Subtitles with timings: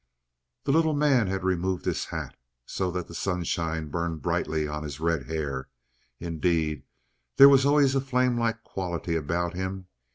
[0.63, 4.99] The little man had removed his hat, so that the sunshine burned brightly on his
[4.99, 5.69] red hair.
[6.19, 6.85] Indeed,
[7.35, 9.89] there was always a flamelike quality about him.